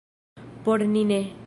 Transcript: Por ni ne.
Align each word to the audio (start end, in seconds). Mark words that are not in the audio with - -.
Por 0.65 0.87
ni 0.93 1.05
ne. 1.11 1.21